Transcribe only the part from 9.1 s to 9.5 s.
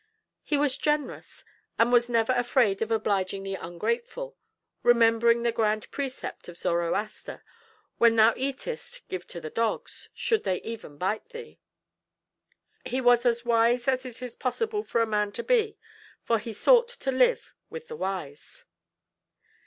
to